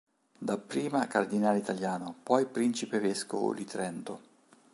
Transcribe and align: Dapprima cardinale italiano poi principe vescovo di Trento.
Dapprima 0.39 1.05
cardinale 1.05 1.59
italiano 1.59 2.15
poi 2.23 2.47
principe 2.47 2.97
vescovo 2.97 3.53
di 3.53 3.65
Trento. 3.65 4.21